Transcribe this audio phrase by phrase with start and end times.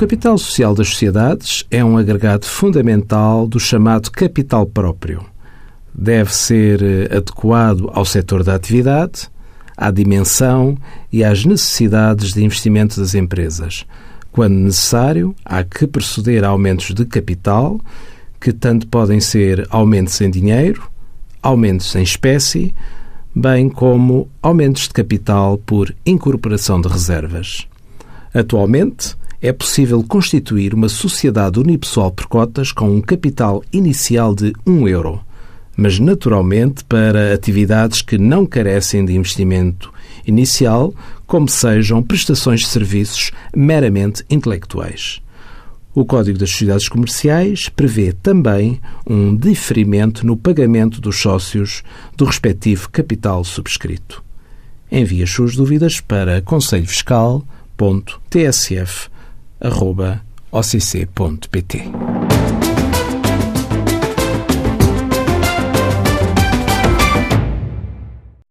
[0.00, 5.22] capital social das sociedades é um agregado fundamental do chamado capital próprio.
[5.94, 9.28] Deve ser eh, adequado ao setor da atividade,
[9.76, 10.74] à dimensão
[11.12, 13.84] e às necessidades de investimento das empresas.
[14.32, 17.78] Quando necessário, há que proceder a aumentos de capital,
[18.40, 20.90] que tanto podem ser aumentos em dinheiro,
[21.42, 22.74] aumentos em espécie,
[23.36, 27.68] bem como aumentos de capital por incorporação de reservas.
[28.32, 34.86] Atualmente, é possível constituir uma sociedade unipessoal por cotas com um capital inicial de 1
[34.88, 35.20] euro,
[35.76, 39.92] mas naturalmente para atividades que não carecem de investimento
[40.26, 40.92] inicial,
[41.26, 45.22] como sejam prestações de serviços meramente intelectuais.
[45.94, 51.82] O Código das Sociedades Comerciais prevê também um diferimento no pagamento dos sócios
[52.16, 54.22] do respectivo capital subscrito.
[54.92, 56.42] Envie as suas dúvidas para
[59.60, 62.19] conselhofiscal.tsf.occ.pt.